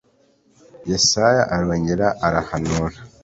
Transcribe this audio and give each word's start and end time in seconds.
yesaya 0.89 1.39
arongera 1.55 2.07
arahanura 2.27 2.97